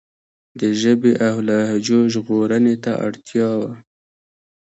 د 0.59 0.61
ژبې 0.81 1.13
او 1.27 1.35
لهجو 1.47 1.99
ژغورنې 2.13 2.75
ته 2.83 2.91
اړتیا 3.05 3.49
وه. 3.61 3.73